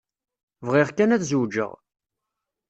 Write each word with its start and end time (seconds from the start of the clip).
Bɣiɣ 0.67 0.89
kan 0.91 1.13
ad 1.15 1.23
zewǧeɣ. 1.29 1.71